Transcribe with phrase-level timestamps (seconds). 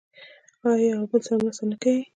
[0.69, 2.01] آیا او یو بل سره مرسته نه کوي؟